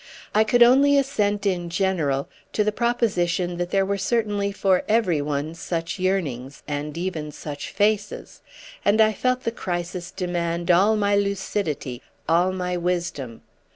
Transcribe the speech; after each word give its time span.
I 0.33 0.43
could 0.43 0.63
only 0.63 0.97
assent 0.97 1.45
in 1.45 1.69
general 1.69 2.27
to 2.53 2.63
the 2.63 2.71
proposition 2.71 3.57
that 3.57 3.69
there 3.69 3.85
were 3.85 3.99
certainly 3.99 4.51
for 4.51 4.81
every 4.89 5.21
one 5.21 5.53
such 5.53 5.99
yearnings, 5.99 6.63
and 6.67 6.97
even 6.97 7.31
such 7.31 7.69
faces; 7.69 8.41
and 8.83 8.99
I 8.99 9.13
felt 9.13 9.43
the 9.43 9.51
crisis 9.51 10.09
demand 10.09 10.71
all 10.71 10.95
my 10.95 11.15
lucidity, 11.15 12.01
all 12.27 12.51
my 12.51 12.77
wisdom. 12.77 13.43